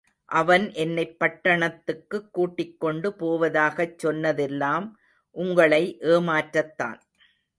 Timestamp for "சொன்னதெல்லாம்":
3.99-4.87